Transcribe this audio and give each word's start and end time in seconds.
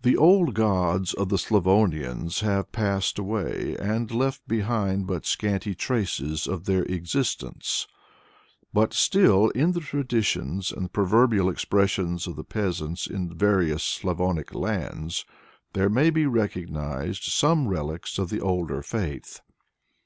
The 0.00 0.16
old 0.16 0.54
gods 0.54 1.12
of 1.12 1.28
the 1.28 1.36
Slavonians 1.36 2.40
have 2.40 2.72
passed 2.72 3.18
away 3.18 3.76
and 3.78 4.10
left 4.10 4.48
behind 4.48 5.06
but 5.06 5.26
scanty 5.26 5.74
traces 5.74 6.46
of 6.46 6.64
their 6.64 6.84
existence; 6.84 7.86
but 8.72 8.94
still, 8.94 9.50
in 9.50 9.72
the 9.72 9.80
traditions 9.80 10.72
and 10.72 10.90
proverbial 10.90 11.50
expressions 11.50 12.26
of 12.26 12.36
the 12.36 12.44
peasants 12.44 13.06
in 13.06 13.36
various 13.36 13.82
Slavonic 13.82 14.54
lands, 14.54 15.26
there 15.74 15.90
may 15.90 16.08
be 16.08 16.24
recognized 16.24 17.24
some 17.24 17.68
relics 17.68 18.18
of 18.18 18.30
the 18.30 18.40
older 18.40 18.80
faith. 18.80 19.42